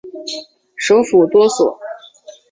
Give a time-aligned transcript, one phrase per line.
[0.75, 1.79] 首府多索。